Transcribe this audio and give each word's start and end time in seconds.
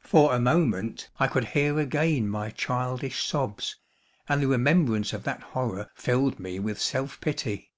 For 0.00 0.34
a 0.34 0.40
moment 0.40 1.10
I 1.20 1.28
could 1.28 1.44
hear 1.54 1.78
again 1.78 2.28
my 2.28 2.50
childish 2.50 3.24
sobs, 3.24 3.76
and 4.28 4.42
the 4.42 4.48
remembrance 4.48 5.12
of 5.12 5.22
that 5.22 5.44
horror 5.54 5.88
filled 5.94 6.40
me 6.40 6.58
with 6.58 6.80
self 6.82 7.20
pity. 7.20 7.70